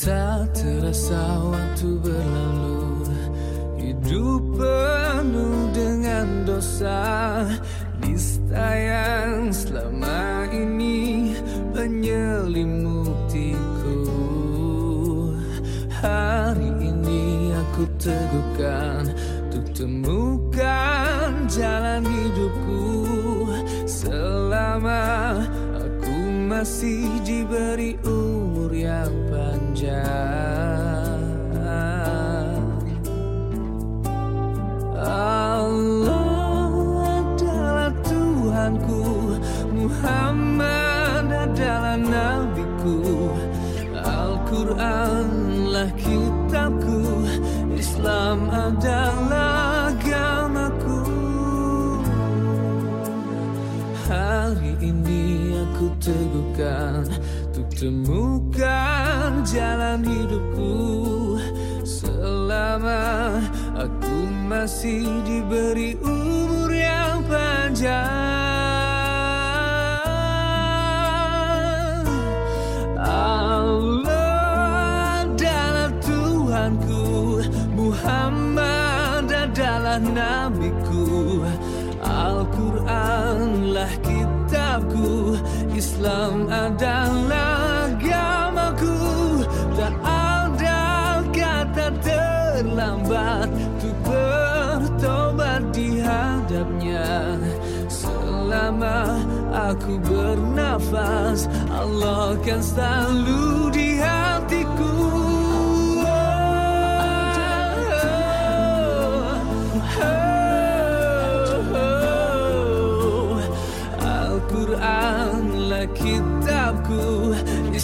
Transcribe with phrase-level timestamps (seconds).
[0.00, 3.04] Tak terasa waktu berlalu.
[3.76, 7.44] Hidup penuh dengan dosa.
[8.00, 11.36] Nista yang selama ini
[11.76, 14.00] menyelimutiku.
[16.00, 19.04] Hari ini aku teguhkan
[19.52, 22.79] Untuk temukan jalan hidupku
[26.50, 30.02] masih diberi umur yang panjang.
[34.98, 36.74] Allah
[37.22, 39.38] adalah Tuhanku
[39.70, 43.30] Muhammad adalah nabiku.
[43.94, 47.30] Al-Quranlah kitabku
[47.78, 50.98] Islam adalah agamaku.
[54.10, 55.39] Hari ini
[55.70, 57.06] aku teguhkan
[57.50, 61.38] Untuk temukan jalan hidupku.
[61.86, 63.38] Selama
[63.78, 64.18] aku
[64.50, 68.10] masih diberi umur yang panjang.
[72.98, 74.08] Allah
[75.26, 77.42] adalah Tuhanku
[77.74, 81.42] Muhammad adalah nabiku
[82.00, 84.29] Al-Quranlah kitabku
[86.00, 88.96] Islam adalah agamaku
[89.76, 97.36] Tak ada kata terlambat Untuk bertobat di hadapnya.
[97.92, 99.20] Selama
[99.52, 105.19] aku bernafas Allah kan selalu di hatiku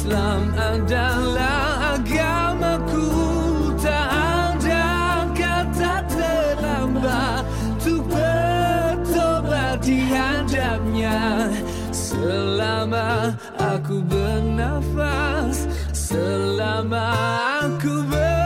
[0.00, 3.04] Islam adalah agamaku.
[3.84, 7.44] Tak ada kata terlambat
[7.76, 11.52] Untuk bertobat dihadapnya
[11.92, 17.12] Selama aku bernafas Selama
[17.68, 18.40] aku bernafas